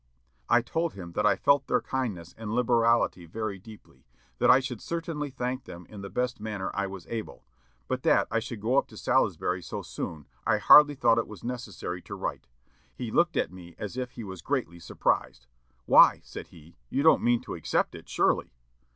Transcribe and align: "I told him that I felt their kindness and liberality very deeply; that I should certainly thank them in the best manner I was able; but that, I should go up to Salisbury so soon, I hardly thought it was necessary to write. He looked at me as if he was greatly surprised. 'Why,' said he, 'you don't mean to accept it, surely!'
"I 0.49 0.63
told 0.63 0.93
him 0.95 1.11
that 1.11 1.27
I 1.27 1.35
felt 1.35 1.67
their 1.67 1.79
kindness 1.79 2.33
and 2.35 2.55
liberality 2.55 3.27
very 3.27 3.59
deeply; 3.59 4.07
that 4.39 4.49
I 4.49 4.59
should 4.59 4.81
certainly 4.81 5.29
thank 5.29 5.65
them 5.65 5.85
in 5.91 6.01
the 6.01 6.09
best 6.09 6.39
manner 6.39 6.71
I 6.73 6.87
was 6.87 7.05
able; 7.05 7.45
but 7.87 8.01
that, 8.01 8.27
I 8.31 8.39
should 8.39 8.61
go 8.61 8.79
up 8.79 8.87
to 8.87 8.97
Salisbury 8.97 9.61
so 9.61 9.83
soon, 9.83 10.25
I 10.43 10.57
hardly 10.57 10.95
thought 10.95 11.19
it 11.19 11.27
was 11.27 11.43
necessary 11.43 12.01
to 12.01 12.15
write. 12.15 12.47
He 12.95 13.11
looked 13.11 13.37
at 13.37 13.53
me 13.53 13.75
as 13.77 13.95
if 13.95 14.13
he 14.13 14.23
was 14.23 14.41
greatly 14.41 14.79
surprised. 14.79 15.45
'Why,' 15.85 16.21
said 16.23 16.47
he, 16.47 16.77
'you 16.89 17.03
don't 17.03 17.21
mean 17.21 17.41
to 17.41 17.53
accept 17.53 17.93
it, 17.93 18.09
surely!' 18.09 18.55